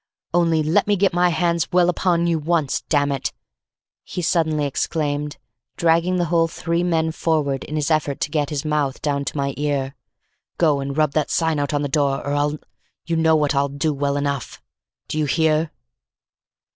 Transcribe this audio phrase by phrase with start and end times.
[0.33, 3.33] "Only let me get my hand well upon you once Damn it!"
[4.03, 5.37] he suddenly exclaimed,
[5.77, 9.37] dragging the whole three men forward in his effort to get his mouth down to
[9.37, 9.93] my ear,
[10.57, 12.57] "go and rub that sign out on the door or I'll
[13.05, 14.59] you know what I'll do well enough.
[15.07, 15.69] Do you hear?"